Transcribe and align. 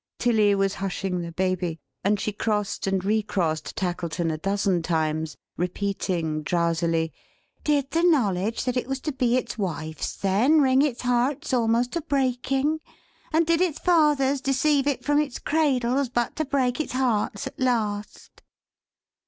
Tilly 0.17 0.55
was 0.55 0.73
hushing 0.73 1.21
the 1.21 1.31
Baby; 1.31 1.79
and 2.03 2.19
she 2.19 2.31
crossed 2.31 2.87
and 2.87 3.05
re 3.05 3.21
crossed 3.21 3.75
Tackleton, 3.75 4.31
a 4.31 4.37
dozen 4.39 4.81
times, 4.81 5.37
repeating 5.57 6.41
drowsily: 6.41 7.13
"Did 7.63 7.91
the 7.91 8.01
knowledge 8.01 8.63
that 8.63 8.75
it 8.77 8.87
was 8.87 8.99
to 9.01 9.11
be 9.11 9.37
its 9.37 9.59
wifes, 9.59 10.15
then, 10.15 10.59
wring 10.59 10.81
its 10.81 11.03
hearts 11.03 11.53
almost 11.53 11.91
to 11.91 12.01
breaking; 12.01 12.79
and 13.31 13.45
did 13.45 13.61
its 13.61 13.77
fathers 13.77 14.41
deceive 14.41 14.87
it 14.87 15.05
from 15.05 15.19
its 15.19 15.37
cradles 15.37 16.09
but 16.09 16.35
to 16.37 16.45
break 16.45 16.79
its 16.79 16.93
hearts 16.93 17.45
at 17.45 17.59
last!" 17.59 18.41